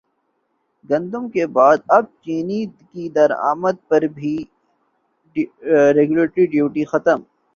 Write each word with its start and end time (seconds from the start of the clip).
گندم 0.89 1.27
کے 1.29 1.45
بعد 1.47 1.77
اب 1.89 2.05
چینی 2.23 2.65
کی 2.83 3.09
درامد 3.09 3.87
پر 3.87 4.01
بھی 4.15 4.35
ریگولیٹری 5.95 6.45
ڈیوٹی 6.45 6.83
ختم 6.85 7.21